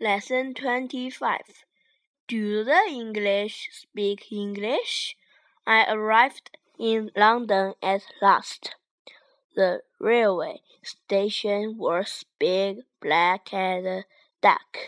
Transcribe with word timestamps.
Lesson 0.00 0.54
25 0.54 1.40
Do 2.28 2.62
the 2.62 2.82
English 2.88 3.68
speak 3.72 4.30
English? 4.30 5.16
I 5.66 5.92
arrived 5.92 6.56
in 6.78 7.10
London 7.16 7.74
at 7.82 8.02
last. 8.22 8.76
The 9.56 9.82
railway 9.98 10.60
station 10.84 11.78
was 11.78 12.24
big, 12.38 12.84
black, 13.00 13.52
and 13.52 14.04
dark. 14.40 14.78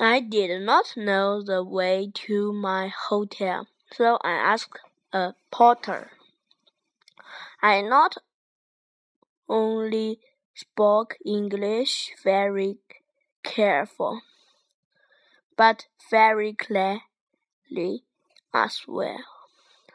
I 0.00 0.18
did 0.18 0.60
not 0.62 0.96
know 0.96 1.40
the 1.40 1.62
way 1.62 2.10
to 2.26 2.52
my 2.52 2.88
hotel, 2.88 3.68
so 3.92 4.18
I 4.24 4.32
asked 4.32 4.80
a 5.12 5.34
porter. 5.52 6.10
I 7.62 7.80
not 7.80 8.16
only 9.48 10.18
spoke 10.52 11.16
English 11.24 12.10
very 12.24 12.78
careful, 13.44 14.22
but 15.56 15.86
very 16.10 16.52
clearly 16.52 18.02
as 18.52 18.80
well. 18.88 19.24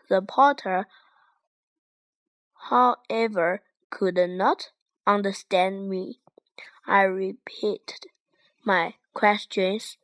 The 0.09 0.21
porter, 0.21 0.87
however, 2.69 3.61
could 3.89 4.17
not 4.29 4.69
understand 5.05 5.89
me. 5.89 6.19
I 6.87 7.01
repeated 7.03 8.05
my 8.63 8.95
questions 9.13 9.97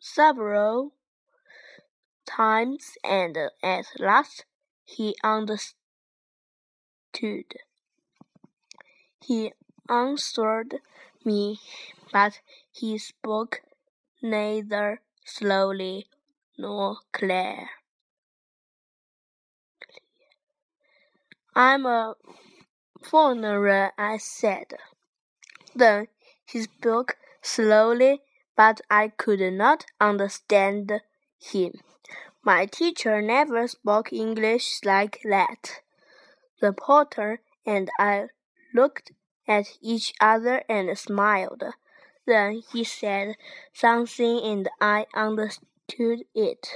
several 0.00 0.92
times, 2.26 2.96
and 3.04 3.36
at 3.62 3.86
last 3.98 4.44
he 4.84 5.14
understood. 5.22 5.76
He 9.20 9.52
answered 9.88 10.80
me, 11.24 11.60
but 12.12 12.40
he 12.70 12.98
spoke 12.98 13.62
neither 14.20 15.00
slowly 15.24 16.06
nor 16.58 16.96
clear. 17.12 17.68
I'm 21.54 21.84
a 21.84 22.14
foreigner, 23.02 23.92
I 23.98 24.16
said. 24.16 24.74
Then 25.74 26.08
he 26.44 26.62
spoke 26.62 27.16
slowly, 27.42 28.22
but 28.56 28.80
I 28.90 29.08
could 29.08 29.40
not 29.52 29.86
understand 30.00 31.00
him. 31.38 31.72
My 32.42 32.66
teacher 32.66 33.20
never 33.20 33.68
spoke 33.68 34.12
English 34.12 34.80
like 34.84 35.20
that. 35.24 35.80
The 36.60 36.72
porter 36.72 37.40
and 37.66 37.90
I 37.98 38.28
looked 38.74 39.12
at 39.48 39.78
each 39.80 40.14
other 40.20 40.64
and 40.68 40.96
smiled. 40.98 41.62
Then 42.26 42.62
he 42.72 42.84
said 42.84 43.36
something 43.72 44.40
and 44.40 44.68
I 44.80 45.06
understood 45.14 46.24
it. 46.34 46.68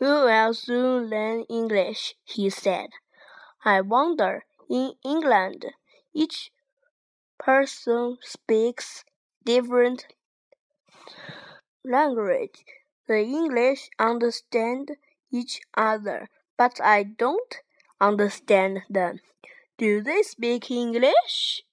You 0.00 0.06
will 0.08 0.52
soon 0.52 1.08
learn 1.10 1.44
English, 1.44 2.16
he 2.24 2.50
said. 2.50 2.90
I 3.64 3.80
wonder, 3.82 4.44
in 4.68 4.94
England, 5.04 5.66
each 6.14 6.52
person 7.38 8.18
speaks 8.22 9.04
different 9.44 10.06
language. 11.84 12.64
The 13.06 13.18
English 13.20 13.90
understand 13.98 14.92
each 15.30 15.60
other, 15.76 16.28
but 16.56 16.80
I 16.80 17.02
don't 17.02 17.56
understand 18.00 18.82
them. 18.88 19.20
Do 19.80 20.02
they 20.02 20.22
speak 20.22 20.70
English? 20.70 21.64